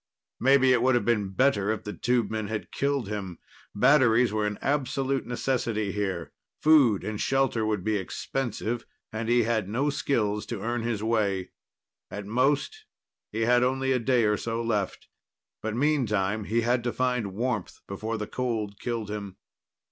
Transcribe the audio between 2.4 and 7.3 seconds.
had killed him. Batteries were an absolute necessity here, food and